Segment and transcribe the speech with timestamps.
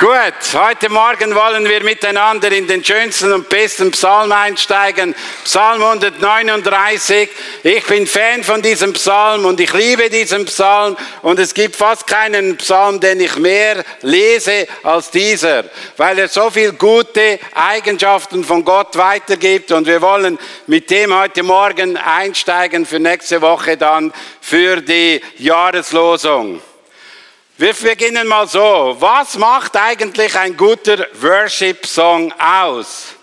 [0.00, 5.12] Gut, heute Morgen wollen wir miteinander in den schönsten und besten Psalm einsteigen.
[5.42, 7.28] Psalm 139.
[7.64, 12.06] Ich bin Fan von diesem Psalm und ich liebe diesen Psalm und es gibt fast
[12.06, 15.64] keinen Psalm, den ich mehr lese als dieser,
[15.96, 21.42] weil er so viel gute Eigenschaften von Gott weitergibt und wir wollen mit dem heute
[21.42, 26.62] Morgen einsteigen für nächste Woche dann für die Jahreslosung.
[27.60, 28.96] Wir beginnen mal so.
[29.00, 33.16] Was macht eigentlich ein guter Worship-Song aus?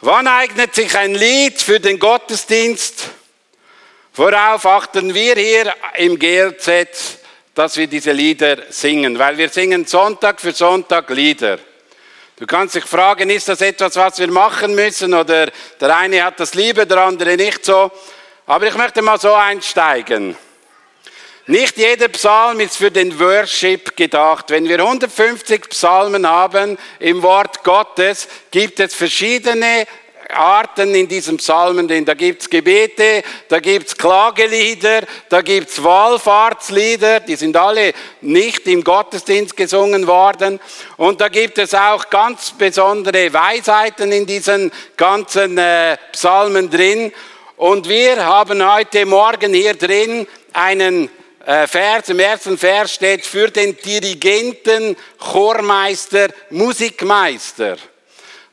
[0.00, 3.10] Wann eignet sich ein Lied für den Gottesdienst?
[4.14, 7.18] Worauf achten wir hier im GLZ,
[7.52, 9.18] dass wir diese Lieder singen?
[9.18, 11.58] Weil wir singen Sonntag für Sonntag Lieder.
[12.36, 15.12] Du kannst dich fragen, ist das etwas, was wir machen müssen?
[15.12, 17.90] Oder der eine hat das Liebe, der andere nicht so.
[18.46, 20.36] Aber ich möchte mal so einsteigen.
[21.48, 24.46] Nicht jeder Psalm ist für den Worship gedacht.
[24.50, 29.86] Wenn wir 150 Psalmen haben im Wort Gottes, gibt es verschiedene
[30.28, 32.04] Arten in diesem Psalmen drin.
[32.04, 39.56] Da gibt's Gebete, da gibt's Klagelieder, da gibt's Wallfahrtslieder, die sind alle nicht im Gottesdienst
[39.56, 40.58] gesungen worden.
[40.96, 47.12] Und da gibt es auch ganz besondere Weisheiten in diesen ganzen äh, Psalmen drin.
[47.56, 51.08] Und wir haben heute Morgen hier drin einen
[51.46, 57.76] Vers, im ersten Vers steht für den Dirigenten, Chormeister, Musikmeister.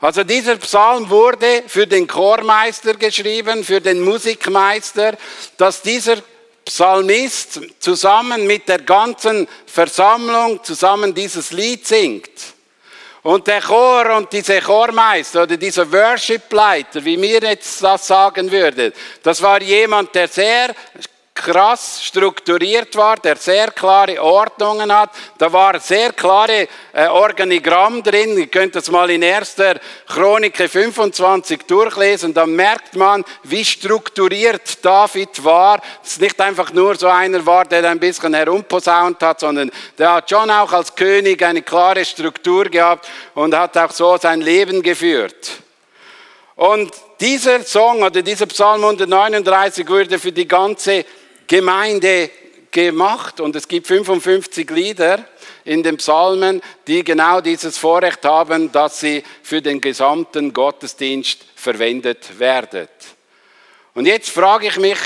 [0.00, 5.16] Also dieser Psalm wurde für den Chormeister geschrieben, für den Musikmeister,
[5.56, 6.18] dass dieser
[6.64, 12.30] Psalmist zusammen mit der ganzen Versammlung zusammen dieses Lied singt.
[13.22, 18.92] Und der Chor und diese Chormeister oder dieser Worshipleiter, wie mir jetzt das sagen würde,
[19.22, 20.74] das war jemand, der sehr
[21.34, 25.10] krass strukturiert war, der sehr klare Ordnungen hat.
[25.36, 28.38] Da war sehr klare äh, Organigramm drin.
[28.38, 29.56] Ihr könnt das mal in 1.
[30.06, 32.32] Chronik 25 durchlesen.
[32.32, 35.80] Da merkt man, wie strukturiert David war.
[36.04, 40.30] Es nicht einfach nur so einer war, der ein bisschen herumposaunt hat, sondern der hat
[40.30, 45.50] schon auch als König eine klare Struktur gehabt und hat auch so sein Leben geführt.
[46.54, 51.04] Und dieser Song oder dieser Psalm 139 wurde für die ganze
[51.46, 52.30] Gemeinde
[52.70, 55.24] gemacht und es gibt 55 Lieder
[55.64, 62.38] in den Psalmen, die genau dieses Vorrecht haben, dass sie für den gesamten Gottesdienst verwendet
[62.38, 62.88] werden.
[63.94, 64.98] Und jetzt frage ich mich,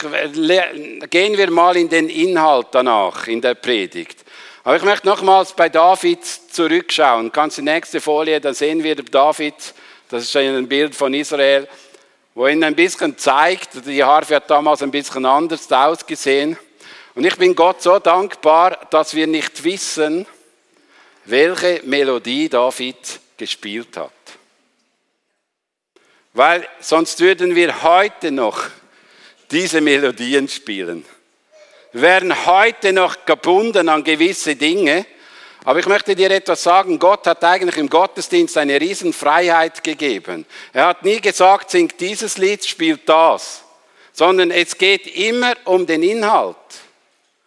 [1.10, 4.24] gehen wir mal in den Inhalt danach, in der Predigt.
[4.64, 7.30] Aber ich möchte nochmals bei David zurückschauen.
[7.30, 9.54] Kannst die nächste Folie, da sehen wir David,
[10.08, 11.68] das ist ein Bild von Israel
[12.38, 16.56] wo ihn ein bisschen zeigt, die Harfe hat damals ein bisschen anders ausgesehen.
[17.16, 20.24] Und ich bin Gott so dankbar, dass wir nicht wissen,
[21.24, 24.12] welche Melodie David gespielt hat.
[26.32, 28.62] Weil sonst würden wir heute noch
[29.50, 31.04] diese Melodien spielen.
[31.90, 35.06] Wir wären heute noch gebunden an gewisse Dinge,
[35.68, 36.98] aber ich möchte dir etwas sagen.
[36.98, 40.46] Gott hat eigentlich im Gottesdienst eine Riesenfreiheit gegeben.
[40.72, 43.64] Er hat nie gesagt, singt dieses Lied, spielt das.
[44.14, 46.56] Sondern es geht immer um den Inhalt.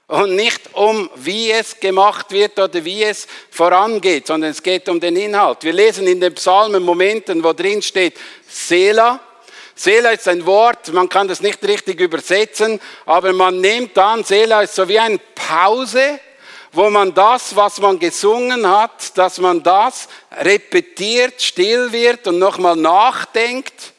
[0.06, 5.00] Und nicht um, wie es gemacht wird oder wie es vorangeht, sondern es geht um
[5.00, 5.64] den Inhalt.
[5.64, 8.14] Wir lesen in den Psalmen Momenten, wo drin steht,
[8.48, 9.20] Sela.
[9.74, 14.62] Sela ist ein Wort, man kann das nicht richtig übersetzen, aber man nimmt an, Sela
[14.62, 16.20] ist so wie eine Pause,
[16.74, 22.76] wo man das, was man gesungen hat, dass man das repetiert, still wird und nochmal
[22.76, 23.94] nachdenkt.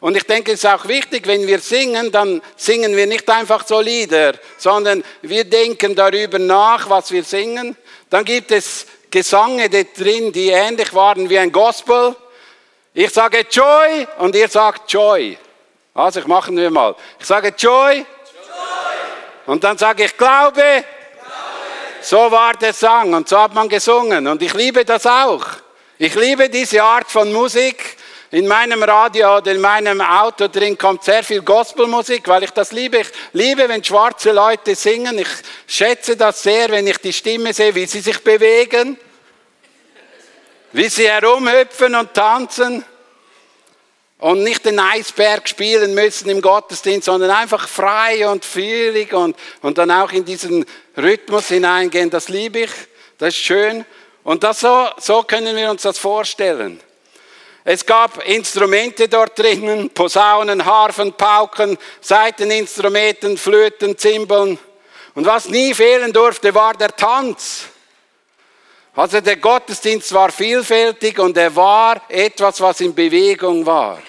[0.00, 3.66] Und ich denke, es ist auch wichtig, wenn wir singen, dann singen wir nicht einfach
[3.66, 7.76] so Lieder, sondern wir denken darüber nach, was wir singen.
[8.10, 12.14] Dann gibt es Gesange drin, die ähnlich waren wie ein Gospel.
[12.92, 15.38] Ich sage Joy und ihr sagt Joy.
[15.94, 16.94] Also, ich machen wir mal.
[17.18, 17.96] Ich sage Joy.
[17.96, 18.04] Joy.
[19.46, 20.84] Und dann sage ich Glaube.
[22.08, 25.44] So war der Sang und so hat man gesungen und ich liebe das auch.
[25.98, 27.96] Ich liebe diese Art von Musik.
[28.30, 32.70] In meinem Radio oder in meinem Auto drin kommt sehr viel Gospelmusik, weil ich das
[32.70, 32.98] liebe.
[32.98, 35.18] Ich liebe, wenn schwarze Leute singen.
[35.18, 35.26] Ich
[35.66, 38.96] schätze das sehr, wenn ich die Stimme sehe, wie sie sich bewegen,
[40.70, 42.84] wie sie herumhüpfen und tanzen
[44.18, 49.76] und nicht den Eisberg spielen müssen im Gottesdienst, sondern einfach frei und fühlig und, und
[49.76, 50.64] dann auch in diesen
[50.96, 52.10] Rhythmus hineingehen.
[52.10, 52.70] Das liebe ich,
[53.18, 53.84] das ist schön.
[54.24, 56.80] Und das so, so können wir uns das vorstellen.
[57.64, 64.58] Es gab Instrumente dort drinnen, Posaunen, Harfen, Pauken, Saiteninstrumenten, Flöten, Zimbeln.
[65.14, 67.64] Und was nie fehlen durfte, war der Tanz.
[68.94, 74.00] Also der Gottesdienst war vielfältig und er war etwas, was in Bewegung war.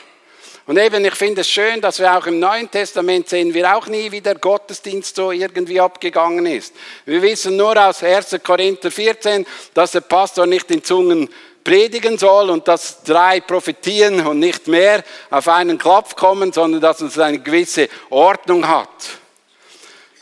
[0.67, 3.87] Und eben, ich finde es schön, dass wir auch im Neuen Testament sehen, wir auch
[3.87, 6.75] nie, wie der Gottesdienst so irgendwie abgegangen ist.
[7.05, 8.35] Wir wissen nur aus 1.
[8.43, 11.29] Korinther 14, dass der Pastor nicht in Zungen
[11.63, 16.99] predigen soll und dass drei profitieren und nicht mehr auf einen Klopf kommen, sondern dass
[16.99, 18.89] es eine gewisse Ordnung hat.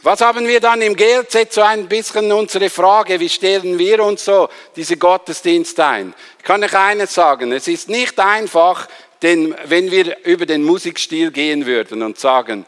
[0.06, 4.26] Was haben wir dann im GLZ so ein bisschen unsere Frage, wie stellen wir uns
[4.26, 6.14] so diese Gottesdienste ein?
[6.38, 8.88] Ich kann euch eines sagen, es ist nicht einfach,
[9.22, 12.66] denn wenn wir über den Musikstil gehen würden und sagen,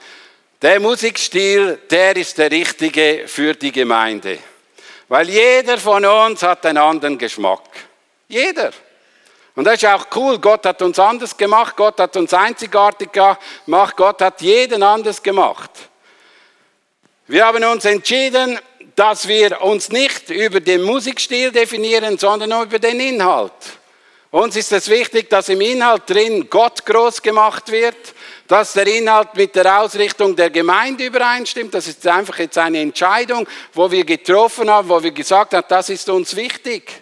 [0.61, 4.39] der Musikstil, der ist der richtige für die Gemeinde.
[5.07, 7.63] Weil jeder von uns hat einen anderen Geschmack.
[8.27, 8.71] Jeder.
[9.55, 10.39] Und das ist auch cool.
[10.39, 11.75] Gott hat uns anders gemacht.
[11.75, 13.95] Gott hat uns einzigartig gemacht.
[13.95, 15.71] Gott hat jeden anders gemacht.
[17.27, 18.59] Wir haben uns entschieden,
[18.95, 23.51] dass wir uns nicht über den Musikstil definieren, sondern über den Inhalt.
[24.37, 27.97] Uns ist es wichtig, dass im Inhalt drin Gott groß gemacht wird,
[28.47, 31.73] dass der Inhalt mit der Ausrichtung der Gemeinde übereinstimmt.
[31.73, 35.89] Das ist einfach jetzt eine Entscheidung, wo wir getroffen haben, wo wir gesagt haben, das
[35.89, 37.01] ist uns wichtig.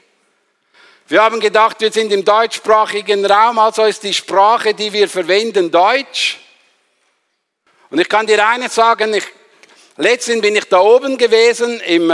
[1.09, 5.69] Wir haben gedacht, wir sind im deutschsprachigen Raum, also ist die Sprache, die wir verwenden,
[5.69, 6.39] Deutsch.
[7.89, 9.25] Und ich kann dir eines sagen, ich,
[9.97, 12.13] letztens bin ich da oben gewesen im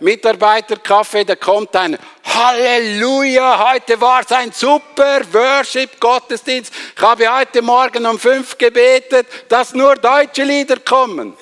[0.00, 6.72] Mitarbeitercafé, da kommt ein Halleluja, heute war es ein super Worship-Gottesdienst.
[6.94, 11.36] Ich habe heute Morgen um fünf gebetet, dass nur deutsche Lieder kommen.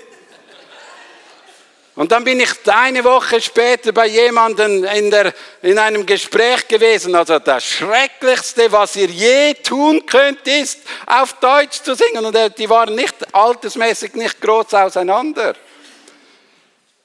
[1.97, 5.33] Und dann bin ich eine Woche später bei jemandem in, der,
[5.63, 7.15] in einem Gespräch gewesen.
[7.15, 12.27] Also das Schrecklichste, was ihr je tun könnt, ist, auf Deutsch zu singen.
[12.27, 15.55] Und die waren nicht altersmäßig nicht groß auseinander.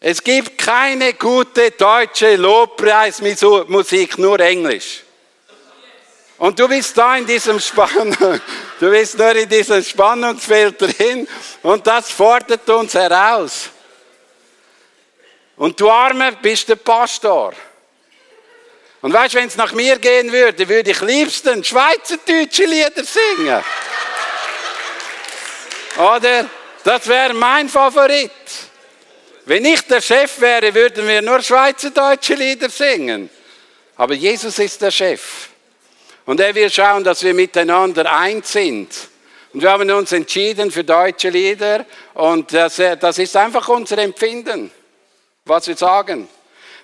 [0.03, 5.03] Es gibt keine gute deutsche Lobpreismusik, nur Englisch.
[6.39, 8.17] Und du bist da in diesem Spannung,
[8.79, 11.27] du bist nur in diesem Spannungsfeld drin
[11.61, 13.69] und das fordert uns heraus.
[15.55, 17.53] Und du Armer bist der Pastor.
[19.01, 23.63] Und weißt, wenn es nach mir gehen würde, würde ich liebsten schweizerdeutsche Lieder singen.
[25.95, 26.49] Oder?
[26.83, 28.31] Das wäre mein Favorit.
[29.45, 33.29] Wenn ich der Chef wäre, würden wir nur schweizerdeutsche Lieder singen.
[33.95, 35.49] Aber Jesus ist der Chef.
[36.25, 38.89] Und er will schauen, dass wir miteinander eins sind.
[39.53, 41.85] Und wir haben uns entschieden für deutsche Lieder.
[42.13, 44.71] Und das, das ist einfach unser Empfinden
[45.45, 46.27] was wir sagen.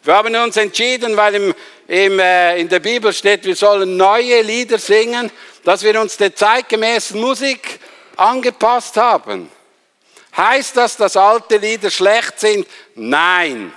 [0.03, 1.53] Wir haben uns entschieden, weil im,
[1.87, 5.31] im, äh, in der Bibel steht, wir sollen neue Lieder singen,
[5.63, 7.79] dass wir uns der zeitgemäßen Musik
[8.15, 9.49] angepasst haben.
[10.37, 12.67] Heißt das, dass alte Lieder schlecht sind?
[12.93, 13.73] Nein.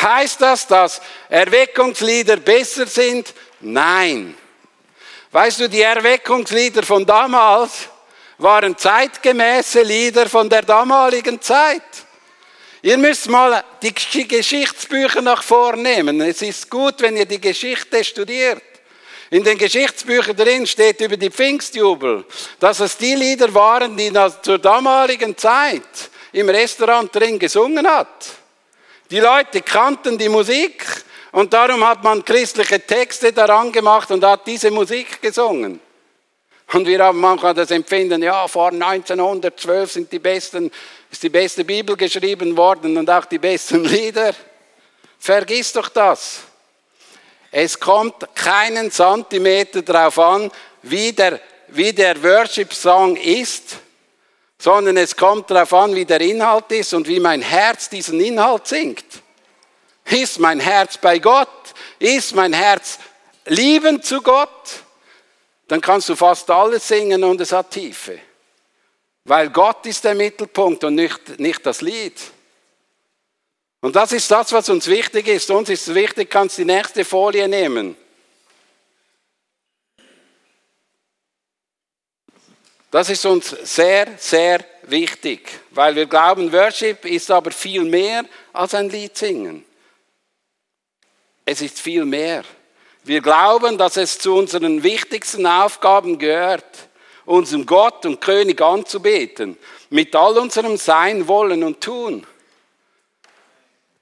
[0.00, 3.34] Heißt das, dass Erweckungslieder besser sind?
[3.60, 4.36] Nein.
[5.32, 7.88] Weißt du, die Erweckungslieder von damals
[8.38, 11.82] waren zeitgemäße Lieder von der damaligen Zeit.
[12.80, 16.20] Ihr müsst mal die Geschichtsbücher nach vornehmen.
[16.20, 18.62] Es ist gut, wenn ihr die Geschichte studiert.
[19.30, 22.24] In den Geschichtsbüchern drin steht über die Pfingstjubel,
[22.58, 28.26] dass es die Lieder waren, die zur damaligen Zeit im Restaurant drin gesungen hat.
[29.10, 30.84] Die Leute kannten die Musik
[31.32, 35.80] und darum hat man christliche Texte daran gemacht und hat diese Musik gesungen.
[36.72, 40.70] Und wir haben manchmal das Empfinden, ja, vor 1912 sind die besten
[41.10, 44.34] ist die beste Bibel geschrieben worden und auch die besten Lieder.
[45.18, 46.42] Vergiss doch das.
[47.50, 50.50] Es kommt keinen Zentimeter darauf an,
[50.82, 53.78] wie der, wie der Worship-Song ist,
[54.58, 58.66] sondern es kommt darauf an, wie der Inhalt ist und wie mein Herz diesen Inhalt
[58.66, 59.04] singt.
[60.04, 61.48] Ist mein Herz bei Gott?
[61.98, 62.98] Ist mein Herz
[63.46, 64.84] liebend zu Gott?
[65.68, 68.18] Dann kannst du fast alles singen und es hat Tiefe.
[69.24, 72.18] Weil Gott ist der Mittelpunkt und nicht, nicht das Lied.
[73.80, 75.50] Und das ist das, was uns wichtig ist.
[75.50, 77.96] Uns ist wichtig, kannst die nächste Folie nehmen.
[82.90, 88.74] Das ist uns sehr, sehr wichtig, weil wir glauben, Worship ist aber viel mehr als
[88.74, 89.64] ein Lied singen.
[91.44, 92.44] Es ist viel mehr.
[93.04, 96.88] Wir glauben, dass es zu unseren wichtigsten Aufgaben gehört
[97.28, 99.58] unserem Gott und König anzubeten,
[99.90, 102.26] mit all unserem Sein, Wollen und Tun.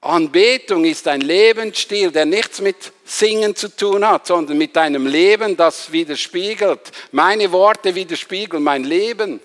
[0.07, 5.57] Anbetung ist ein Lebensstil, der nichts mit Singen zu tun hat, sondern mit einem Leben,
[5.57, 6.91] das widerspiegelt.
[7.11, 9.39] Meine Worte widerspiegeln mein Leben.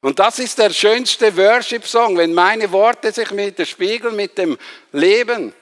[0.00, 4.56] Und das ist der schönste Worship-Song, wenn meine Worte sich widerspiegeln mit dem
[4.92, 5.52] Leben.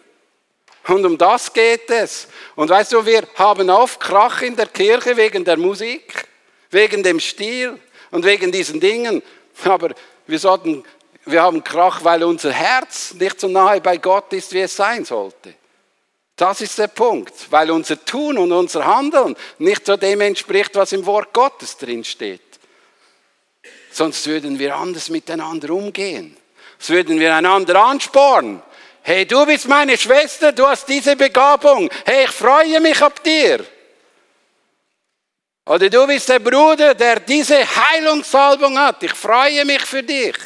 [0.88, 2.28] Und um das geht es.
[2.54, 6.26] Und weißt du, wir haben oft Krach in der Kirche wegen der Musik,
[6.70, 7.78] wegen dem Stil
[8.10, 9.22] und wegen diesen Dingen.
[9.64, 9.94] Aber
[10.26, 10.84] wir sollten
[11.26, 15.04] wir haben Krach, weil unser Herz nicht so nahe bei Gott ist, wie es sein
[15.04, 15.54] sollte.
[16.36, 20.92] Das ist der Punkt, weil unser Tun und unser Handeln nicht so dem entspricht, was
[20.92, 22.42] im Wort Gottes drin steht.
[23.90, 26.36] Sonst würden wir anders miteinander umgehen.
[26.78, 28.62] Sonst würden wir einander anspornen.
[29.02, 31.88] Hey, du bist meine Schwester, du hast diese Begabung.
[32.04, 33.64] Hey, ich freue mich ab dir.
[35.64, 39.02] Oder du bist der Bruder, der diese Heilungssalbung hat.
[39.02, 40.36] Ich freue mich für dich.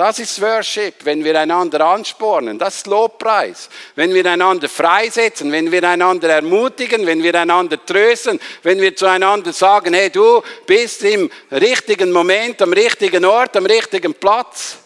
[0.00, 2.58] Das ist Worship, wenn wir einander anspornen.
[2.58, 3.68] Das ist Lobpreis.
[3.96, 9.52] Wenn wir einander freisetzen, wenn wir einander ermutigen, wenn wir einander trösten, wenn wir zueinander
[9.52, 14.78] sagen, hey, du bist im richtigen Moment, am richtigen Ort, am richtigen Platz.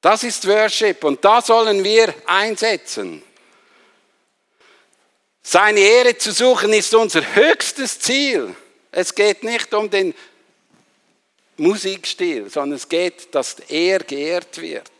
[0.00, 3.22] Das ist Worship und da sollen wir einsetzen.
[5.42, 8.56] Seine Ehre zu suchen ist unser höchstes Ziel.
[8.92, 10.14] Es geht nicht um den
[11.60, 14.90] Musikstil, sondern es geht, dass er geehrt wird.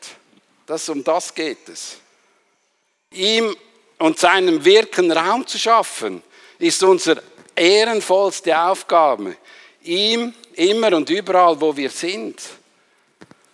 [0.67, 1.97] Das, um das geht es.
[3.13, 3.57] Ihm
[3.99, 6.23] und seinem Wirken Raum zu schaffen,
[6.59, 7.23] ist unsere
[7.57, 9.37] ehrenvollste Aufgabe.
[9.83, 12.41] Ihm immer und überall, wo wir sind.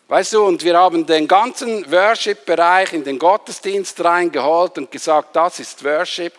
[0.09, 5.61] Weißt du, und wir haben den ganzen Worship-Bereich in den Gottesdienst reingeholt und gesagt, das
[5.61, 6.33] ist Worship.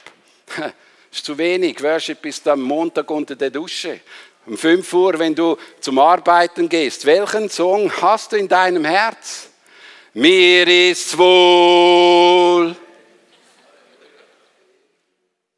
[1.09, 1.81] Ist zu wenig.
[1.81, 4.01] Worship ist am Montag unter der Dusche.
[4.47, 9.49] Um 5 Uhr, wenn du zum Arbeiten gehst, welchen Song hast du in deinem Herz?
[10.13, 12.73] Mir ist wohl.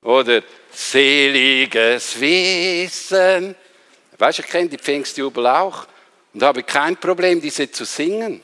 [0.02, 0.42] Oder
[0.72, 3.56] seliges Wissen.
[4.18, 5.86] Weißt du, ich kenne die Pfingstjubel auch
[6.34, 8.44] und habe kein Problem, diese zu singen.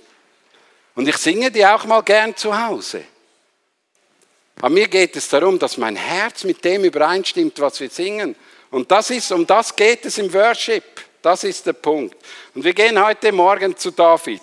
[0.94, 3.04] Und ich singe die auch mal gern zu Hause.
[4.58, 8.36] Aber mir geht es darum, dass mein Herz mit dem übereinstimmt, was wir singen.
[8.76, 10.84] Und das ist, um das geht es im Worship.
[11.22, 12.14] Das ist der Punkt.
[12.54, 14.42] Und wir gehen heute Morgen zu David.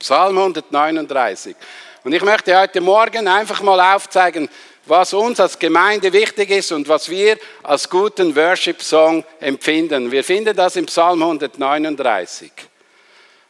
[0.00, 1.54] Psalm 139.
[2.02, 4.48] Und ich möchte heute Morgen einfach mal aufzeigen,
[4.84, 10.10] was uns als Gemeinde wichtig ist und was wir als guten Worship-Song empfinden.
[10.10, 12.50] Wir finden das im Psalm 139.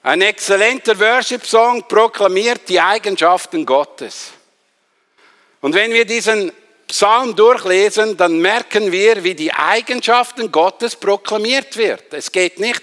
[0.03, 4.33] Ein exzellenter Worship-Song proklamiert die Eigenschaften Gottes.
[5.63, 6.53] Und wenn wir diesen
[6.91, 12.13] Psalm durchlesen, dann merken wir, wie die Eigenschaften Gottes proklamiert wird.
[12.13, 12.83] Es geht nicht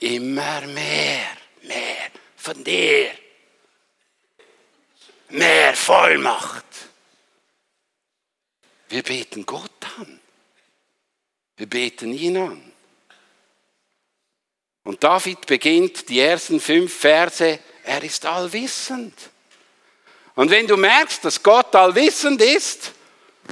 [0.00, 1.26] immer mehr,
[1.62, 3.10] mehr von dir,
[5.28, 6.64] mehr Vollmacht.
[8.88, 10.20] Wir beten Gott an.
[11.56, 12.72] Wir beten ihn an.
[14.84, 19.14] Und David beginnt die ersten fünf Verse, er ist allwissend.
[20.34, 22.92] Und wenn du merkst, dass Gott allwissend ist,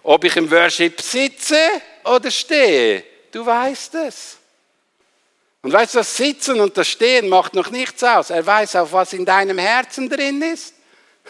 [0.02, 1.58] ob ich im Worship sitze
[2.04, 4.38] oder stehe, du weißt es.
[5.62, 8.30] Und weißt du, das Sitzen und das Stehen macht noch nichts aus.
[8.30, 10.74] Er weiß auch, was in deinem Herzen drin ist,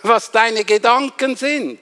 [0.02, 1.78] was deine Gedanken sind.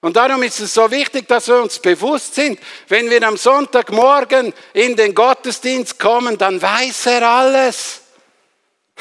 [0.00, 4.52] Und darum ist es so wichtig, dass wir uns bewusst sind, wenn wir am Sonntagmorgen
[4.72, 7.99] in den Gottesdienst kommen, dann weiß er alles.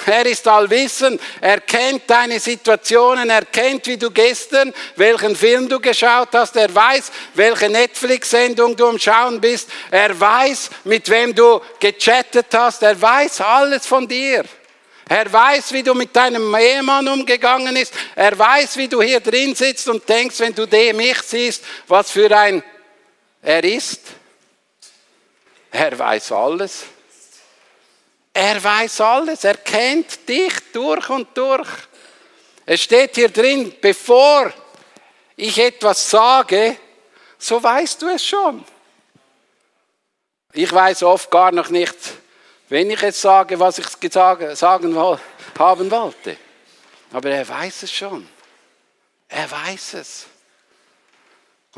[0.05, 5.79] Er ist allwissend, er kennt deine Situationen, er kennt, wie du gestern, welchen Film du
[5.79, 11.61] geschaut hast, er weiß, welche Netflix-Sendung du am Schauen bist, er weiß, mit wem du
[11.79, 14.43] gechattet hast, er weiß alles von dir.
[15.11, 17.95] Er weiß, wie du mit deinem Ehemann umgegangen bist.
[18.15, 22.29] Er weiß, wie du hier drin sitzt und denkst, wenn du mich siehst, was für
[22.37, 22.61] ein
[23.41, 24.01] er ist.
[25.71, 26.85] Er weiß alles.
[28.41, 31.67] Er weiß alles, er kennt dich durch und durch.
[32.65, 34.53] Es steht hier drin, bevor
[35.35, 36.77] ich etwas sage,
[37.37, 38.63] so weißt du es schon.
[40.53, 41.97] Ich weiß oft gar noch nicht,
[42.69, 46.37] wenn ich jetzt sage, was ich sagen haben wollte.
[47.11, 48.25] Aber er weiß es schon.
[49.27, 50.27] Er weiß es.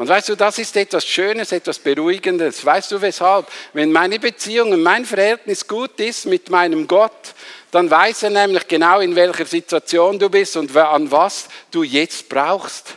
[0.01, 2.65] Und weißt du, das ist etwas Schönes, etwas Beruhigendes.
[2.65, 3.45] Weißt du weshalb?
[3.73, 7.35] Wenn meine Beziehung und mein Verhältnis gut ist mit meinem Gott,
[7.69, 12.27] dann weiß er nämlich genau, in welcher Situation du bist und an was du jetzt
[12.29, 12.95] brauchst.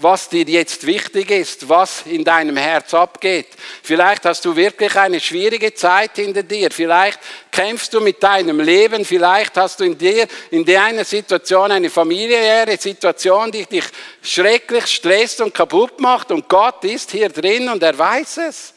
[0.00, 3.48] Was dir jetzt wichtig ist, was in deinem Herz abgeht.
[3.82, 6.70] Vielleicht hast du wirklich eine schwierige Zeit hinter dir.
[6.70, 7.18] Vielleicht
[7.50, 9.04] kämpfst du mit deinem Leben.
[9.04, 13.84] Vielleicht hast du in dir, in deiner Situation eine familiäre Situation, die dich
[14.22, 16.30] schrecklich stresst und kaputt macht.
[16.30, 18.74] Und Gott ist hier drin und er weiß es.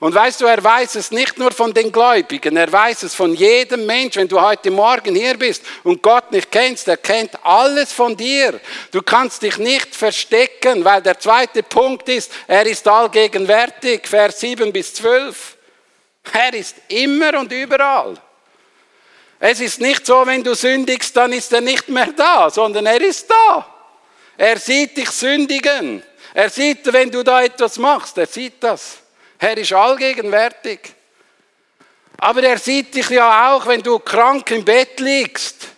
[0.00, 3.34] Und weißt du, er weiß es nicht nur von den Gläubigen, er weiß es von
[3.34, 4.16] jedem Mensch.
[4.16, 8.60] Wenn du heute Morgen hier bist und Gott nicht kennst, er kennt alles von dir.
[8.92, 14.72] Du kannst dich nicht verstecken, weil der zweite Punkt ist, er ist allgegenwärtig, Vers 7
[14.72, 15.56] bis 12.
[16.32, 18.14] Er ist immer und überall.
[19.40, 23.00] Es ist nicht so, wenn du sündigst, dann ist er nicht mehr da, sondern er
[23.00, 23.66] ist da.
[24.36, 26.04] Er sieht dich sündigen.
[26.34, 28.98] Er sieht, wenn du da etwas machst, er sieht das.
[29.38, 30.80] Er ist allgegenwärtig.
[32.18, 35.68] Aber er sieht dich ja auch, wenn du krank im Bett liegst.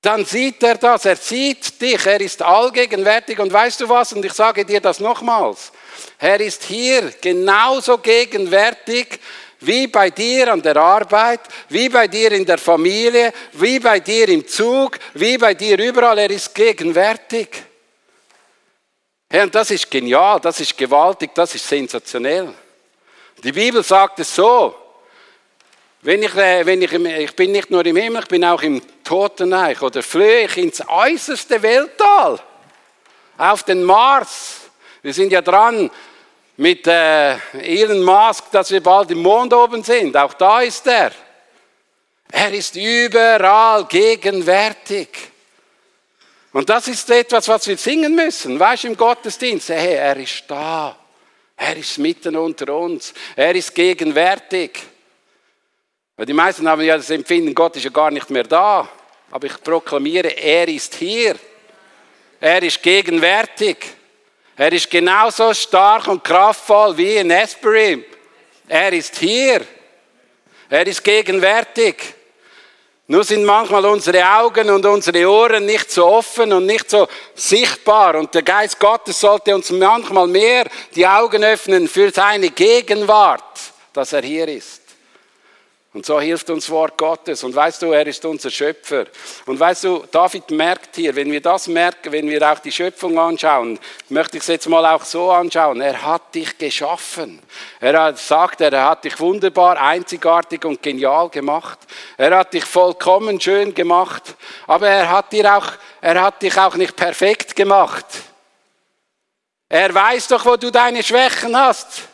[0.00, 3.38] Dann sieht er das, er sieht dich, er ist allgegenwärtig.
[3.38, 4.12] Und weißt du was?
[4.12, 5.72] Und ich sage dir das nochmals.
[6.18, 9.20] Er ist hier genauso gegenwärtig
[9.60, 14.28] wie bei dir an der Arbeit, wie bei dir in der Familie, wie bei dir
[14.28, 16.18] im Zug, wie bei dir überall.
[16.18, 17.48] Er ist gegenwärtig.
[19.30, 22.54] Herr, und das ist genial, das ist gewaltig, das ist sensationell.
[23.42, 24.74] Die Bibel sagt es so,
[26.00, 28.80] wenn ich, äh, wenn ich, ich bin nicht nur im Himmel, ich bin auch im
[29.04, 32.40] Totenreich oder flöhe ich ins äußerste Weltall,
[33.36, 34.62] auf den Mars.
[35.02, 35.90] Wir sind ja dran
[36.56, 40.16] mit äh, Elon Musk, dass wir bald im Mond oben sind.
[40.16, 41.12] Auch da ist er.
[42.30, 45.08] Er ist überall gegenwärtig.
[46.52, 48.58] Und das ist etwas, was wir singen müssen.
[48.58, 50.96] Weißt du, im Gottesdienst, hey, er ist da.
[51.56, 53.12] Er ist mitten unter uns.
[53.36, 54.78] Er ist gegenwärtig.
[56.16, 58.88] Weil die meisten haben ja das Empfinden, Gott ist ja gar nicht mehr da.
[59.30, 61.36] Aber ich proklamiere, er ist hier.
[62.40, 63.76] Er ist gegenwärtig.
[64.56, 68.04] Er ist genauso stark und kraftvoll wie in Esperim.
[68.66, 69.64] Er ist hier.
[70.68, 71.96] Er ist gegenwärtig.
[73.10, 78.16] Nur sind manchmal unsere Augen und unsere Ohren nicht so offen und nicht so sichtbar.
[78.16, 83.42] Und der Geist Gottes sollte uns manchmal mehr die Augen öffnen für seine Gegenwart,
[83.94, 84.82] dass er hier ist.
[85.94, 87.42] Und so hilft uns Wort Gottes.
[87.44, 89.06] Und weißt du, er ist unser Schöpfer.
[89.46, 93.18] Und weißt du, David merkt hier, wenn wir das merken, wenn wir auch die Schöpfung
[93.18, 93.78] anschauen,
[94.10, 95.80] möchte ich es jetzt mal auch so anschauen.
[95.80, 97.40] Er hat dich geschaffen.
[97.80, 101.78] Er sagt, er hat dich wunderbar, einzigartig und genial gemacht.
[102.18, 104.36] Er hat dich vollkommen schön gemacht.
[104.66, 105.72] Aber er hat dir auch,
[106.02, 108.04] er hat dich auch nicht perfekt gemacht.
[109.70, 112.07] Er weiß doch, wo du deine Schwächen hast.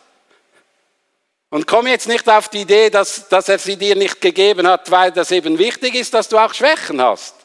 [1.54, 4.90] Und komm jetzt nicht auf die Idee, dass, dass er sie dir nicht gegeben hat,
[4.90, 7.36] weil das eben wichtig ist, dass du auch Schwächen hast.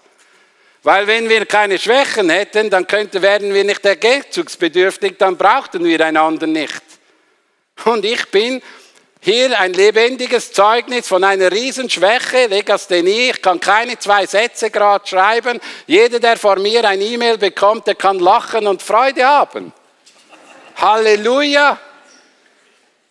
[0.81, 6.03] Weil wenn wir keine Schwächen hätten, dann könnte, wären wir nicht ergänzungsbedürftig, dann brauchten wir
[6.03, 6.81] einander nicht.
[7.85, 8.63] Und ich bin
[9.21, 13.29] hier ein lebendiges Zeugnis von einer Riesenschwäche, Legasthenie.
[13.29, 15.59] Ich kann keine zwei Sätze gerade schreiben.
[15.85, 19.71] Jeder, der vor mir ein E-Mail bekommt, der kann lachen und Freude haben.
[20.77, 21.77] Halleluja!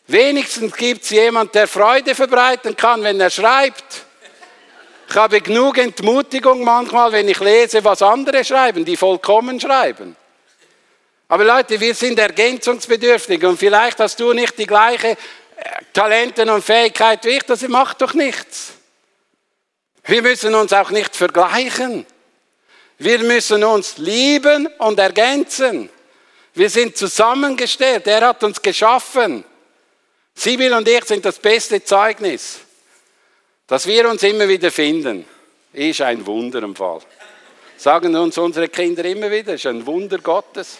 [0.08, 4.06] Wenigstens gibt es jemand, der Freude verbreiten kann, wenn er schreibt.
[5.06, 10.16] Ich habe genug Entmutigung manchmal, wenn ich lese, was andere schreiben, die vollkommen schreiben.
[11.28, 15.16] Aber Leute, wir sind ergänzungsbedürftig und vielleicht hast du nicht die gleiche äh,
[15.92, 18.72] Talenten und Fähigkeit wie ich, das macht doch nichts.
[20.04, 22.06] Wir müssen uns auch nicht vergleichen.
[22.96, 25.90] Wir müssen uns lieben und ergänzen.
[26.54, 28.06] Wir sind zusammengestellt.
[28.06, 29.44] Er hat uns geschaffen.
[30.38, 32.60] Sibyl und ich sind das beste Zeugnis,
[33.66, 35.26] dass wir uns immer wieder finden.
[35.72, 37.00] Ist ein Wunder im Fall.
[37.76, 40.78] Sagen uns unsere Kinder immer wieder, ist ein Wunder Gottes.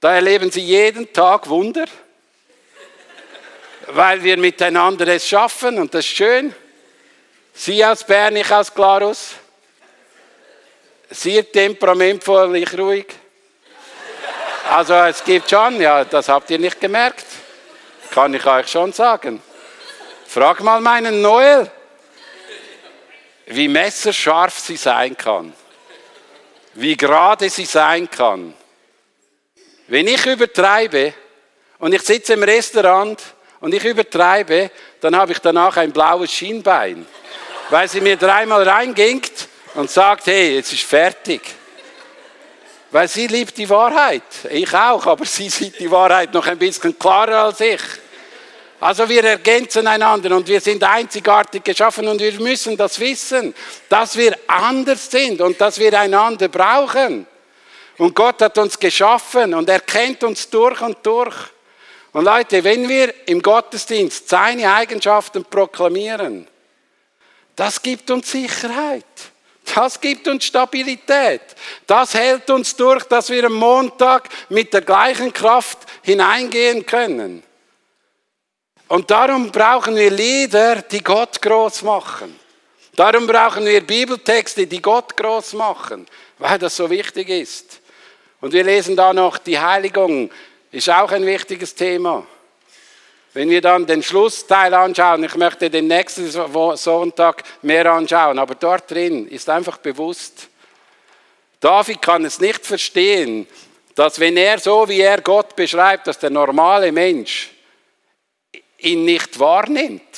[0.00, 1.86] Da erleben sie jeden Tag Wunder,
[3.86, 6.54] weil wir miteinander es schaffen und das ist schön.
[7.54, 9.30] Sie aus Bern, ich aus Glarus.
[11.08, 13.06] Sie temperamentvoll, ich ruhig.
[14.68, 17.24] Also es gibt schon, ja, das habt ihr nicht gemerkt.
[18.10, 19.42] Kann ich euch schon sagen.
[20.26, 21.70] Frag mal meinen Noel,
[23.46, 25.52] wie messerscharf sie sein kann.
[26.74, 28.54] Wie gerade sie sein kann.
[29.88, 31.14] Wenn ich übertreibe
[31.78, 33.22] und ich sitze im Restaurant
[33.60, 37.06] und ich übertreibe, dann habe ich danach ein blaues Schienbein.
[37.70, 41.42] Weil sie mir dreimal reingingt und sagt, hey, jetzt ist fertig.
[42.96, 44.22] Weil sie liebt die Wahrheit.
[44.48, 47.82] Ich auch, aber sie sieht die Wahrheit noch ein bisschen klarer als ich.
[48.80, 53.54] Also wir ergänzen einander und wir sind einzigartig geschaffen und wir müssen das wissen,
[53.90, 57.26] dass wir anders sind und dass wir einander brauchen.
[57.98, 61.36] Und Gott hat uns geschaffen und er kennt uns durch und durch.
[62.14, 66.48] Und Leute, wenn wir im Gottesdienst seine Eigenschaften proklamieren,
[67.56, 69.04] das gibt uns Sicherheit.
[69.74, 71.42] Das gibt uns Stabilität.
[71.86, 77.42] Das hält uns durch, dass wir am Montag mit der gleichen Kraft hineingehen können.
[78.88, 82.38] Und darum brauchen wir Lieder, die Gott groß machen.
[82.94, 86.06] Darum brauchen wir Bibeltexte, die Gott groß machen,
[86.38, 87.80] weil das so wichtig ist.
[88.40, 90.30] Und wir lesen da noch, die Heiligung
[90.70, 92.26] ist auch ein wichtiges Thema.
[93.36, 98.90] Wenn wir dann den Schlussteil anschauen, ich möchte den nächsten Sonntag mehr anschauen, aber dort
[98.90, 100.48] drin ist einfach bewusst,
[101.60, 103.46] David kann es nicht verstehen,
[103.94, 107.50] dass wenn er so wie er Gott beschreibt, dass der normale Mensch
[108.78, 110.16] ihn nicht wahrnimmt.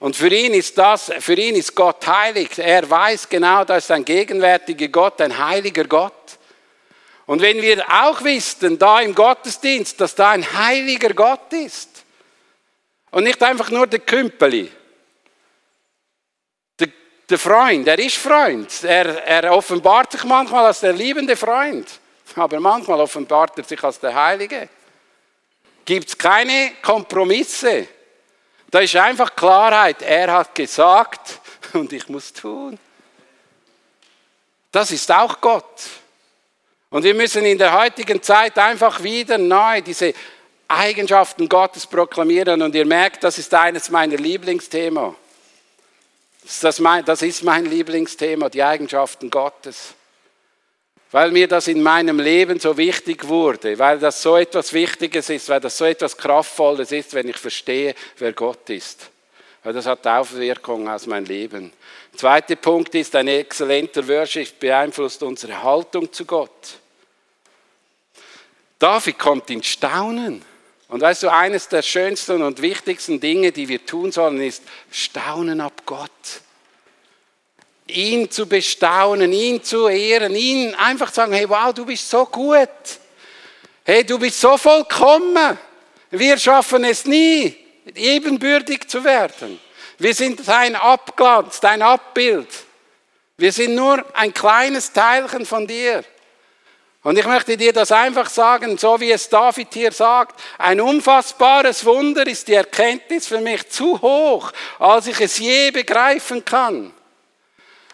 [0.00, 2.58] Und für ihn ist das, für ihn ist Gott heilig.
[2.58, 6.37] Er weiß genau, das ist ein gegenwärtiger Gott, ein heiliger Gott.
[7.28, 12.02] Und wenn wir auch wüssten, da im Gottesdienst, dass da ein heiliger Gott ist
[13.10, 14.72] und nicht einfach nur der Kümpeli,
[16.80, 16.88] der,
[17.28, 21.86] der Freund, er ist Freund, er, er offenbart sich manchmal als der liebende Freund,
[22.34, 24.66] aber manchmal offenbart er sich als der Heilige.
[25.84, 27.88] Gibt es keine Kompromisse.
[28.70, 30.00] Da ist einfach Klarheit.
[30.00, 31.40] Er hat gesagt
[31.74, 32.78] und ich muss tun.
[34.72, 35.74] Das ist auch Gott.
[36.90, 40.14] Und wir müssen in der heutigen Zeit einfach wieder neu diese
[40.68, 42.62] Eigenschaften Gottes proklamieren.
[42.62, 45.14] Und ihr merkt, das ist eines meiner Lieblingsthemen.
[46.60, 49.94] Das, das ist mein Lieblingsthema, die Eigenschaften Gottes.
[51.10, 55.48] Weil mir das in meinem Leben so wichtig wurde, weil das so etwas Wichtiges ist,
[55.48, 59.10] weil das so etwas Kraftvolles ist, wenn ich verstehe, wer Gott ist.
[59.72, 61.72] Das hat Auswirkungen aus meinem Leben.
[62.16, 66.78] Zweiter Punkt ist, ein exzellenter Worship beeinflusst unsere Haltung zu Gott.
[68.78, 70.42] David kommt in Staunen.
[70.88, 75.60] Und weißt du, eines der schönsten und wichtigsten Dinge, die wir tun sollen, ist Staunen
[75.60, 76.10] ab Gott.
[77.88, 82.24] Ihn zu bestaunen, ihn zu ehren, ihn einfach zu sagen, hey, wow, du bist so
[82.24, 82.68] gut.
[83.84, 85.58] Hey, du bist so vollkommen.
[86.10, 87.54] Wir schaffen es nie,
[87.96, 89.60] ebenbürtig zu werden.
[89.98, 92.48] Wir sind dein Abglanz, dein Abbild.
[93.36, 96.04] Wir sind nur ein kleines Teilchen von dir.
[97.02, 101.84] Und ich möchte dir das einfach sagen, so wie es David hier sagt, ein unfassbares
[101.84, 106.92] Wunder ist die Erkenntnis für mich zu hoch, als ich es je begreifen kann.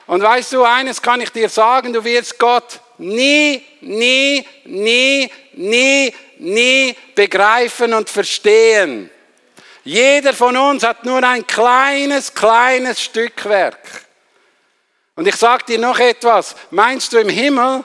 [0.07, 6.15] Und weißt du, eines kann ich dir sagen, du wirst Gott nie, nie, nie, nie,
[6.39, 9.11] nie begreifen und verstehen.
[9.85, 14.05] Jeder von uns hat nur ein kleines, kleines Stückwerk.
[15.15, 16.57] Und ich sage dir noch etwas.
[16.71, 17.85] Meinst du im Himmel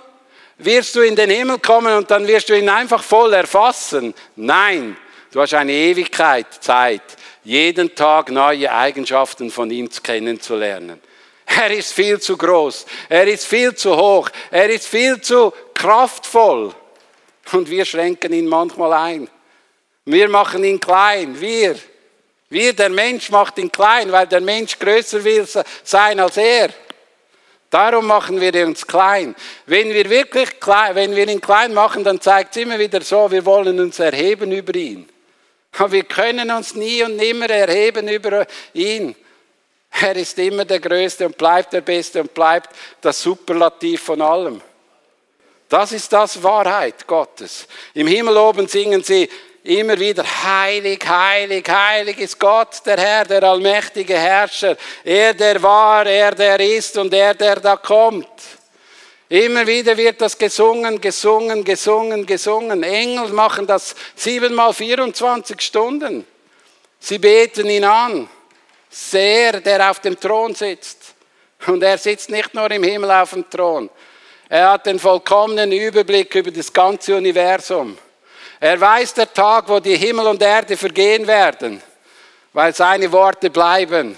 [0.58, 4.14] wirst du in den Himmel kommen und dann wirst du ihn einfach voll erfassen?
[4.36, 4.98] Nein,
[5.32, 7.02] du hast eine Ewigkeit Zeit,
[7.44, 11.02] jeden Tag neue Eigenschaften von ihm kennenzulernen.
[11.46, 16.74] Er ist viel zu groß, er ist viel zu hoch, er ist viel zu kraftvoll.
[17.52, 19.30] Und wir schränken ihn manchmal ein.
[20.06, 21.76] Wir machen ihn klein, wir.
[22.50, 25.48] Wir, der Mensch macht ihn klein, weil der Mensch größer will
[25.84, 26.70] sein als er.
[27.70, 29.36] Darum machen wir uns klein.
[29.68, 33.30] Wenn wir wirklich klein, wenn wir ihn klein machen, dann zeigt es immer wieder so,
[33.30, 35.08] wir wollen uns erheben über ihn.
[35.78, 39.16] Aber wir können uns nie und nimmer erheben über ihn.
[39.92, 42.70] Er ist immer der Größte und bleibt der Beste und bleibt
[43.02, 44.62] das Superlativ von allem.
[45.68, 47.68] Das ist das Wahrheit Gottes.
[47.94, 49.30] Im Himmel oben singen sie,
[49.70, 54.76] immer wieder, heilig, heilig, heilig ist Gott, der Herr, der allmächtige Herrscher.
[55.04, 58.28] Er, der war, er, der ist und er, der da kommt.
[59.30, 62.82] Immer wieder wird das gesungen, gesungen, gesungen, gesungen.
[62.82, 66.26] Engel machen das siebenmal 24 Stunden.
[67.00, 68.28] Sie beten ihn an.
[68.90, 71.14] Sehr, der auf dem Thron sitzt.
[71.68, 73.90] Und er sitzt nicht nur im Himmel auf dem Thron.
[74.50, 77.96] Er hat den vollkommenen Überblick über das ganze Universum.
[78.60, 81.82] Er weiß der Tag, wo die Himmel und Erde vergehen werden,
[82.52, 84.18] weil seine Worte bleiben.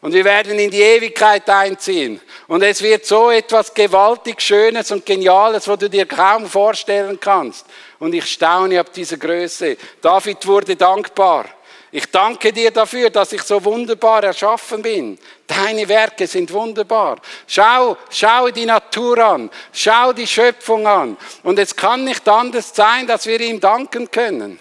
[0.00, 2.20] Und wir werden in die Ewigkeit einziehen.
[2.46, 7.64] Und es wird so etwas gewaltig Schönes und Geniales, wo du dir kaum vorstellen kannst.
[7.98, 9.78] Und ich staune ab dieser Größe.
[10.02, 11.46] David wurde dankbar.
[11.96, 15.16] Ich danke dir dafür, dass ich so wunderbar erschaffen bin.
[15.46, 17.20] Deine Werke sind wunderbar.
[17.46, 19.48] Schau, schau die Natur an.
[19.72, 21.16] Schau die Schöpfung an.
[21.44, 24.58] Und es kann nicht anders sein, dass wir ihm danken können.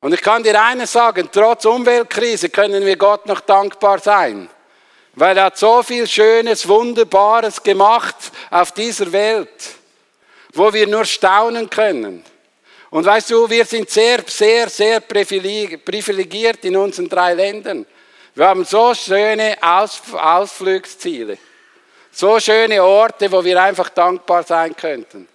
[0.00, 4.50] Und ich kann dir eines sagen, trotz Umweltkrise können wir Gott noch dankbar sein.
[5.12, 8.16] Weil er hat so viel Schönes, Wunderbares gemacht
[8.50, 9.76] auf dieser Welt,
[10.54, 12.24] wo wir nur staunen können.
[12.94, 17.84] Und weißt du, wir sind sehr, sehr, sehr privilegiert in unseren drei Ländern.
[18.36, 21.36] Wir haben so schöne Ausflugsziele,
[22.12, 25.26] so schöne Orte, wo wir einfach dankbar sein könnten.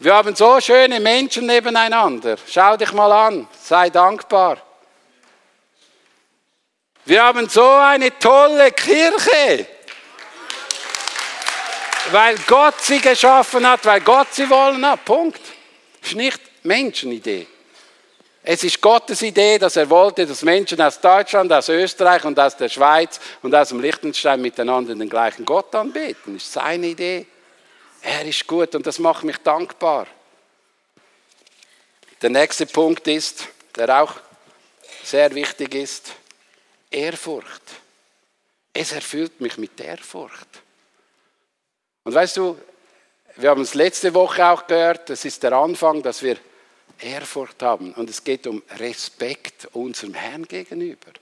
[0.00, 2.36] Wir haben so schöne Menschen nebeneinander.
[2.50, 4.56] Schau dich mal an, sei dankbar.
[7.04, 9.68] Wir haben so eine tolle Kirche,
[12.10, 15.04] weil Gott sie geschaffen hat, weil Gott sie wollen hat.
[15.04, 15.40] Punkt.
[16.02, 17.46] Ist nicht Menschenidee.
[18.44, 22.56] Es ist Gottes Idee, dass er wollte, dass Menschen aus Deutschland, aus Österreich und aus
[22.56, 26.34] der Schweiz und aus dem Liechtenstein miteinander den gleichen Gott anbeten.
[26.34, 27.26] Das ist seine Idee.
[28.02, 30.08] Er ist gut und das macht mich dankbar.
[32.20, 33.46] Der nächste Punkt ist,
[33.76, 34.14] der auch
[35.04, 36.12] sehr wichtig ist,
[36.90, 37.62] Ehrfurcht.
[38.72, 40.48] Es erfüllt mich mit Ehrfurcht.
[42.04, 42.58] Und weißt du,
[43.36, 46.36] wir haben es letzte Woche auch gehört, das ist der Anfang, dass wir
[47.02, 47.92] Ehrfurcht haben.
[47.94, 51.12] Und es geht um Respekt unserem Herrn gegenüber.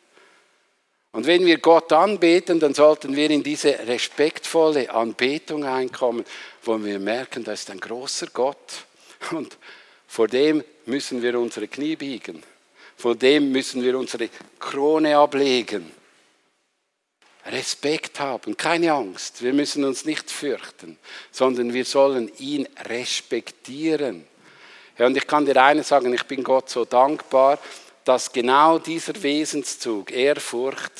[1.13, 6.25] Und wenn wir Gott anbeten, dann sollten wir in diese respektvolle Anbetung einkommen,
[6.63, 8.85] wo wir merken, da ist ein großer Gott.
[9.33, 9.59] Und
[10.07, 12.43] vor dem müssen wir unsere Knie biegen.
[12.97, 15.91] Vor dem müssen wir unsere Krone ablegen.
[17.47, 19.43] Respekt haben, keine Angst.
[19.43, 20.99] Wir müssen uns nicht fürchten,
[21.33, 24.27] sondern wir sollen ihn respektieren.
[25.01, 27.59] Ja, und ich kann dir eines sagen, ich bin Gott so dankbar,
[28.05, 30.93] dass genau dieser Wesenszug, Ehrfurcht,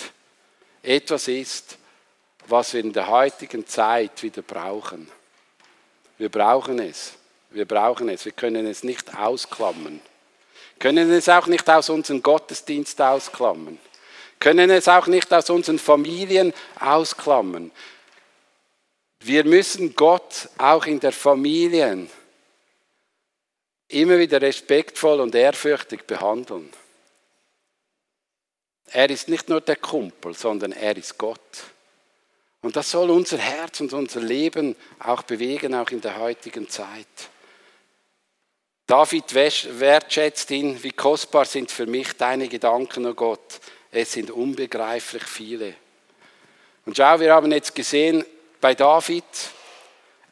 [0.83, 1.77] etwas ist,
[2.47, 5.07] was wir in der heutigen Zeit wieder brauchen.
[6.17, 7.13] Wir brauchen es.
[7.51, 8.25] Wir brauchen es.
[8.25, 10.01] Wir können es nicht ausklammern.
[10.79, 13.79] Können es auch nicht aus unserem Gottesdienst ausklammern.
[14.39, 17.71] Können es auch nicht aus unseren Familien ausklammern.
[19.23, 22.09] Wir müssen Gott auch in der Familie
[23.91, 26.71] immer wieder respektvoll und ehrfürchtig behandeln.
[28.93, 31.65] Er ist nicht nur der Kumpel, sondern er ist Gott.
[32.63, 37.07] Und das soll unser Herz und unser Leben auch bewegen, auch in der heutigen Zeit.
[38.87, 43.61] David wertschätzt ihn, wie kostbar sind für mich deine Gedanken, oh Gott.
[43.93, 45.75] Es sind unbegreiflich viele.
[46.87, 48.25] Und schau, wir haben jetzt gesehen
[48.61, 49.25] bei David,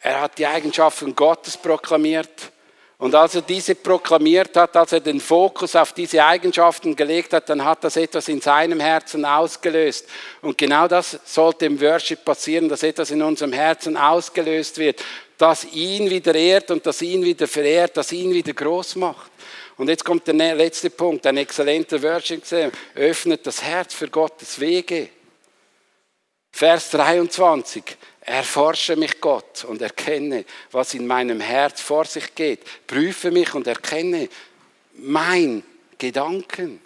[0.01, 2.53] er hat die Eigenschaften Gottes proklamiert.
[3.00, 7.48] Und als er diese proklamiert hat, als er den Fokus auf diese Eigenschaften gelegt hat,
[7.48, 10.06] dann hat das etwas in seinem Herzen ausgelöst.
[10.42, 15.04] Und genau das sollte im Worship passieren, dass etwas in unserem Herzen ausgelöst wird,
[15.38, 19.30] das ihn wieder ehrt und das ihn wieder verehrt, das ihn wieder groß macht.
[19.76, 22.42] Und jetzt kommt der letzte Punkt, ein exzellenter Worship
[22.96, 25.08] öffnet das Herz für Gottes Wege.
[26.50, 27.84] Vers 23.
[28.28, 32.60] Erforsche mich Gott und erkenne, was in meinem Herz vor sich geht.
[32.86, 34.28] Prüfe mich und erkenne
[34.92, 35.62] mein
[35.96, 36.78] Gedanken.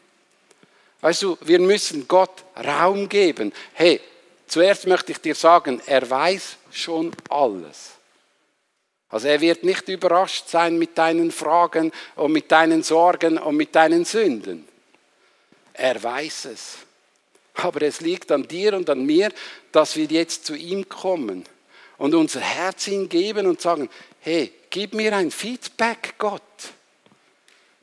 [1.01, 3.53] Also wir müssen Gott Raum geben.
[3.73, 4.01] Hey,
[4.47, 7.91] zuerst möchte ich dir sagen, er weiß schon alles.
[9.09, 13.75] Also er wird nicht überrascht sein mit deinen Fragen und mit deinen Sorgen und mit
[13.75, 14.69] deinen Sünden.
[15.73, 16.77] Er weiß es.
[17.55, 19.31] Aber es liegt an dir und an mir,
[19.73, 21.45] dass wir jetzt zu ihm kommen
[21.99, 23.89] und unser Herz ihm geben und sagen,
[24.21, 26.43] hey, gib mir ein Feedback, Gott.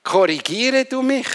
[0.03, 1.27] Korrigiere du mich.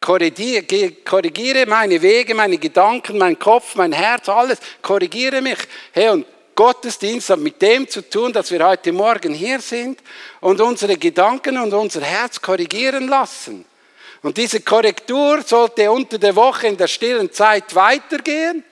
[0.00, 4.58] Korrigiere meine Wege, meine Gedanken, mein Kopf, mein Herz, alles.
[4.80, 5.58] Korrigiere mich.
[5.92, 10.00] Hey, und Gottesdienst hat mit dem zu tun, dass wir heute Morgen hier sind
[10.40, 13.64] und unsere Gedanken und unser Herz korrigieren lassen.
[14.22, 18.64] Und diese Korrektur sollte unter der Woche in der stillen Zeit weitergehen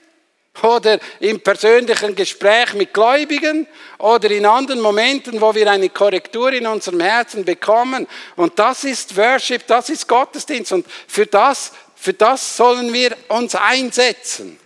[0.62, 3.66] oder im persönlichen Gespräch mit Gläubigen
[3.98, 8.06] oder in anderen Momenten, wo wir eine Korrektur in unserem Herzen bekommen.
[8.36, 13.54] Und das ist Worship, das ist Gottesdienst und für das, für das sollen wir uns
[13.54, 14.58] einsetzen.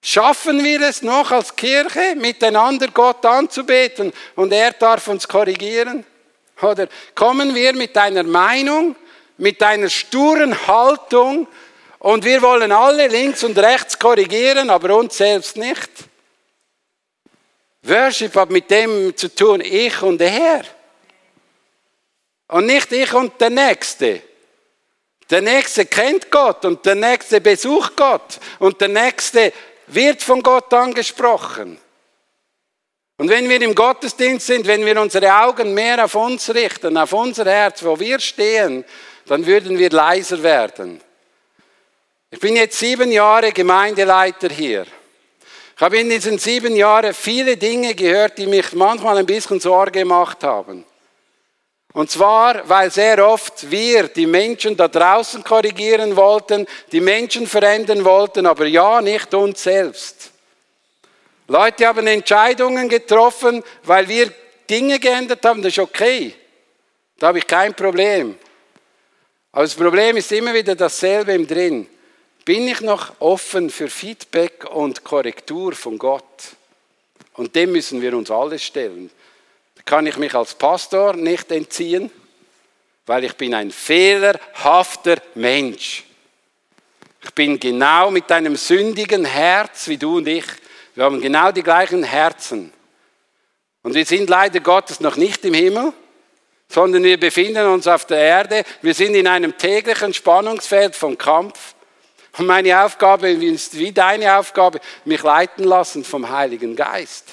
[0.00, 6.04] Schaffen wir es noch als Kirche, miteinander Gott anzubeten und er darf uns korrigieren?
[6.62, 8.96] Oder kommen wir mit einer Meinung,
[9.38, 11.46] mit einer sturen Haltung
[11.98, 15.90] und wir wollen alle links und rechts korrigieren, aber uns selbst nicht.
[17.82, 20.64] Worship hat mit dem zu tun, ich und er.
[22.48, 24.22] Und nicht ich und der Nächste.
[25.30, 29.52] Der Nächste kennt Gott und der Nächste besucht Gott und der Nächste
[29.86, 31.78] wird von Gott angesprochen.
[33.18, 37.12] Und wenn wir im Gottesdienst sind, wenn wir unsere Augen mehr auf uns richten, auf
[37.12, 38.84] unser Herz, wo wir stehen,
[39.28, 41.00] dann würden wir leiser werden.
[42.30, 44.86] Ich bin jetzt sieben Jahre Gemeindeleiter hier.
[45.76, 50.00] Ich habe in diesen sieben Jahren viele Dinge gehört, die mich manchmal ein bisschen Sorge
[50.00, 50.84] gemacht haben.
[51.92, 58.04] Und zwar, weil sehr oft wir die Menschen da draußen korrigieren wollten, die Menschen verändern
[58.04, 60.32] wollten, aber ja, nicht uns selbst.
[61.46, 64.32] Leute haben Entscheidungen getroffen, weil wir
[64.68, 66.34] Dinge geändert haben, das ist okay.
[67.18, 68.38] Da habe ich kein Problem.
[69.58, 71.88] Aber das Problem ist immer wieder dasselbe im Drin.
[72.44, 76.54] Bin ich noch offen für Feedback und Korrektur von Gott?
[77.34, 79.10] Und dem müssen wir uns alle stellen.
[79.74, 82.08] Da kann ich mich als Pastor nicht entziehen,
[83.04, 86.04] weil ich bin ein fehlerhafter Mensch.
[87.24, 90.46] Ich bin genau mit einem sündigen Herz wie du und ich.
[90.94, 92.72] Wir haben genau die gleichen Herzen.
[93.82, 95.92] Und wir sind leider Gottes noch nicht im Himmel,
[96.68, 98.62] sondern wir befinden uns auf der Erde.
[98.82, 101.74] Wir sind in einem täglichen Spannungsfeld vom Kampf.
[102.36, 107.24] Und meine Aufgabe ist wie deine Aufgabe, mich leiten lassen vom Heiligen Geist,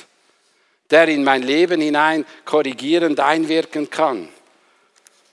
[0.90, 4.30] der in mein Leben hinein korrigierend einwirken kann.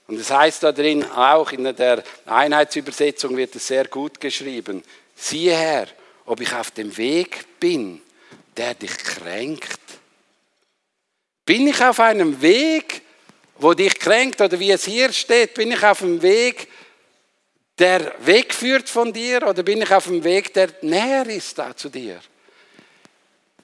[0.07, 4.83] Und es das heißt da drin, auch in der Einheitsübersetzung wird es sehr gut geschrieben,
[5.15, 5.87] siehe her,
[6.25, 8.01] ob ich auf dem Weg bin,
[8.57, 9.79] der dich kränkt.
[11.45, 13.01] Bin ich auf einem Weg,
[13.57, 16.67] wo dich kränkt, oder wie es hier steht, bin ich auf einem Weg,
[17.79, 21.89] der wegführt von dir, oder bin ich auf einem Weg, der näher ist da zu
[21.89, 22.19] dir?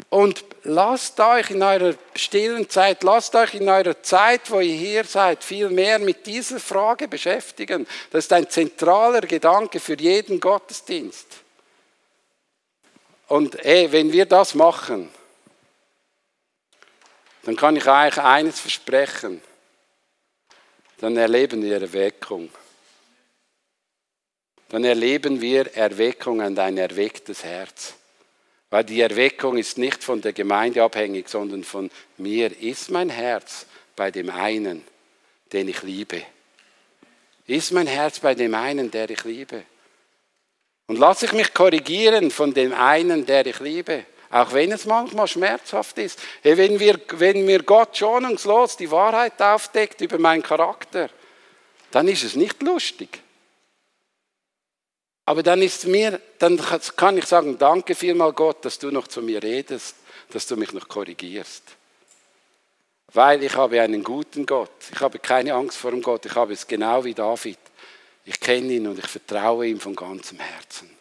[0.10, 5.04] Und lasst euch in eurer stillen Zeit, lasst euch in eurer Zeit, wo ihr hier
[5.04, 7.86] seid, viel mehr mit dieser Frage beschäftigen.
[8.10, 11.28] Das ist ein zentraler Gedanke für jeden Gottesdienst.
[13.28, 15.12] Und ey, wenn wir das machen,
[17.43, 19.41] dann kann ich euch eines versprechen.
[21.00, 22.50] Dann erleben wir Erweckung.
[24.70, 27.96] Dann erleben wir Erweckung und ein erwecktes Herz.
[28.70, 32.56] Weil die Erweckung ist nicht von der Gemeinde abhängig, sondern von mir.
[32.62, 34.84] Ist mein Herz bei dem einen,
[35.52, 36.22] den ich liebe?
[37.48, 39.64] Ist mein Herz bei dem einen, der ich liebe?
[40.86, 44.06] Und lasse ich mich korrigieren von dem einen, der ich liebe.
[44.32, 46.20] Auch wenn es manchmal schmerzhaft ist.
[46.44, 51.10] Wenn, wir, wenn mir Gott schonungslos die Wahrheit aufdeckt über meinen Charakter,
[51.92, 53.22] dann ist es nicht lustig.
[55.26, 56.60] Aber dann ist mir, dann
[56.96, 59.96] kann ich sagen, danke vielmal Gott, dass du noch zu mir redest,
[60.32, 61.63] dass du mich noch korrigierst.
[63.13, 64.72] Weil ich habe einen guten Gott.
[64.92, 66.26] Ich habe keine Angst vor dem Gott.
[66.26, 67.58] Ich habe es genau wie David.
[68.26, 70.99] Ich kenne ihn und ich vertraue ihm von ganzem Herzen.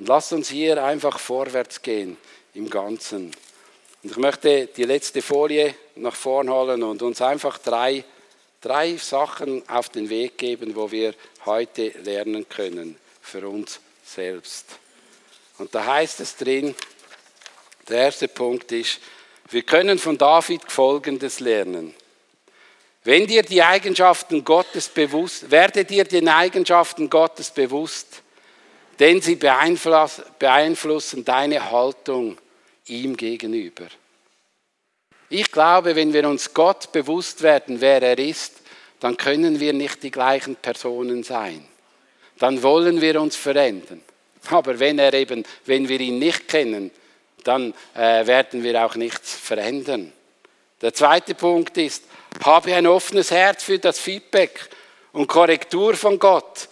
[0.00, 2.16] Und lasst uns hier einfach vorwärts gehen
[2.54, 3.32] im Ganzen.
[4.02, 8.02] Und ich möchte die letzte Folie nach vorn holen und uns einfach drei,
[8.62, 14.64] drei Sachen auf den Weg geben, wo wir heute lernen können für uns selbst.
[15.58, 16.74] Und da heißt es drin,
[17.86, 19.00] der erste Punkt ist,
[19.50, 21.94] wir können von David Folgendes lernen.
[23.04, 28.22] Wenn dir die Eigenschaften Gottes bewusst, werde dir den Eigenschaften Gottes bewusst,
[29.00, 32.38] denn sie beeinflussen deine Haltung
[32.86, 33.86] ihm gegenüber.
[35.30, 38.60] Ich glaube, wenn wir uns Gott bewusst werden, wer er ist,
[39.00, 41.64] dann können wir nicht die gleichen Personen sein.
[42.38, 44.02] Dann wollen wir uns verändern.
[44.48, 46.90] Aber wenn er eben, wenn wir ihn nicht kennen,
[47.44, 50.12] dann äh, werden wir auch nichts verändern.
[50.82, 52.04] Der zweite Punkt ist,
[52.44, 54.68] habe ein offenes Herz für das Feedback
[55.12, 56.68] und Korrektur von Gott,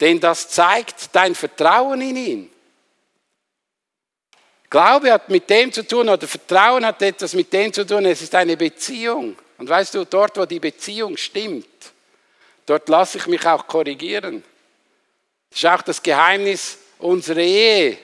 [0.00, 2.50] denn das zeigt dein Vertrauen in ihn.
[4.70, 8.22] Glaube hat mit dem zu tun, oder Vertrauen hat etwas mit dem zu tun, es
[8.22, 9.36] ist eine Beziehung.
[9.58, 11.66] Und weißt du, dort, wo die Beziehung stimmt,
[12.66, 14.44] dort lasse ich mich auch korrigieren.
[15.50, 17.98] Das ist auch das Geheimnis unserer Ehe.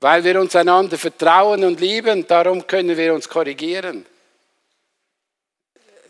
[0.00, 4.04] Weil wir uns einander vertrauen und lieben, darum können wir uns korrigieren.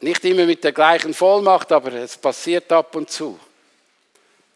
[0.01, 3.39] Nicht immer mit der gleichen Vollmacht, aber es passiert ab und zu,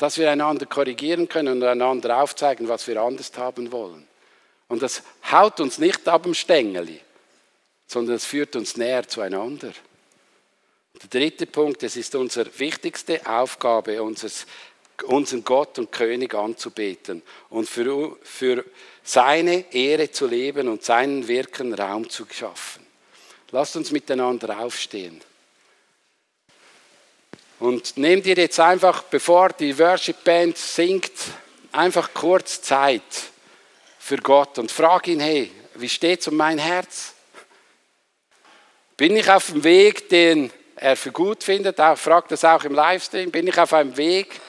[0.03, 4.05] dass wir einander korrigieren können und einander aufzeigen, was wir anders haben wollen.
[4.67, 6.99] Und das haut uns nicht ab dem Stängeli,
[7.87, 9.71] sondern es führt uns näher zueinander.
[11.01, 14.47] Der dritte Punkt, es ist unsere wichtigste Aufgabe, unseres,
[15.05, 18.65] unseren Gott und König anzubeten und für, für
[19.05, 22.85] seine Ehre zu leben und seinen Wirken Raum zu schaffen.
[23.53, 25.21] Lasst uns miteinander aufstehen.
[27.63, 31.13] Und nimm dir jetzt einfach, bevor die Worship Band singt,
[31.71, 33.05] einfach kurz Zeit
[34.01, 37.15] für Gott und frag ihn, hey, wie steht es um mein Herz?
[38.97, 41.81] Bin ich auf dem Weg, den er für gut findet?
[41.81, 43.31] Auch, frag das auch im Livestream.
[43.31, 44.41] Bin ich auf einem Weg,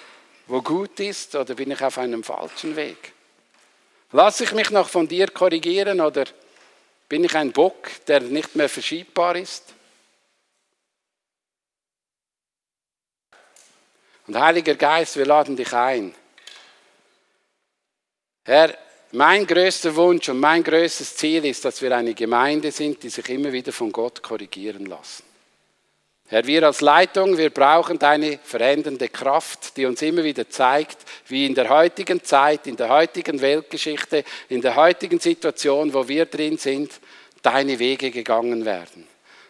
[0.47, 3.13] wo gut ist, oder bin ich auf einem falschen Weg?
[4.11, 6.23] Lasse ich mich noch von dir korrigieren oder
[7.07, 9.72] bin ich ein Bock, der nicht mehr verschiebbar ist?
[14.27, 16.13] Und Heiliger Geist, wir laden dich ein.
[18.45, 18.77] Herr,
[19.11, 23.29] mein größter Wunsch und mein größtes Ziel ist, dass wir eine Gemeinde sind, die sich
[23.29, 25.23] immer wieder von Gott korrigieren lassen.
[26.27, 30.97] Herr, wir als Leitung, wir brauchen deine verändernde Kraft, die uns immer wieder zeigt,
[31.27, 36.25] wie in der heutigen Zeit, in der heutigen Weltgeschichte, in der heutigen Situation, wo wir
[36.25, 36.91] drin sind,
[37.41, 39.05] deine Wege gegangen werden.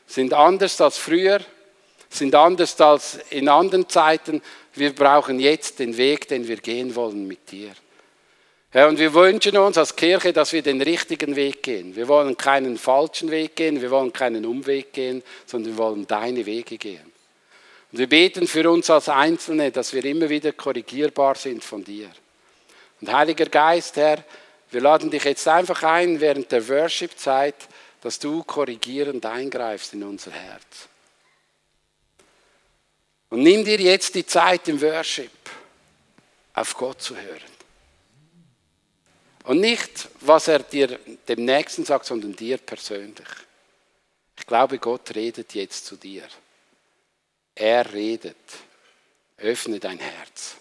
[0.08, 1.40] Sind anders als früher,
[2.10, 4.42] sind anders als in anderen Zeiten.
[4.76, 7.72] Wir brauchen jetzt den Weg, den wir gehen wollen mit dir.
[8.74, 11.96] Ja, und wir wünschen uns als Kirche, dass wir den richtigen Weg gehen.
[11.96, 16.44] Wir wollen keinen falschen Weg gehen, wir wollen keinen Umweg gehen, sondern wir wollen deine
[16.48, 17.14] Wege gehen.
[17.92, 22.10] Und wir beten für uns als Einzelne, dass wir immer wieder korrigierbar sind von dir.
[23.00, 24.24] Und Heiliger Geist, Herr,
[24.72, 27.68] wir laden dich jetzt einfach ein während der Worship-Zeit,
[28.02, 30.90] dass du korrigierend eingreifst in unser Herz.
[33.34, 35.32] Und nimm dir jetzt die Zeit im Worship,
[36.54, 37.42] auf Gott zu hören.
[39.46, 43.28] Und nicht, was er dir dem Nächsten sagt, sondern dir persönlich.
[44.38, 46.28] Ich glaube, Gott redet jetzt zu dir.
[47.56, 48.38] Er redet.
[49.38, 50.58] Öffne dein Herz.